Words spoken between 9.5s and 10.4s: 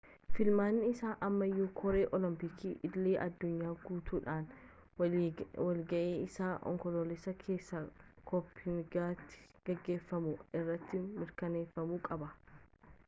geggeeffamu